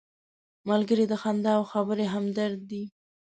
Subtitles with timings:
[0.69, 2.83] ملګری د خندا او خبرې همدرد دی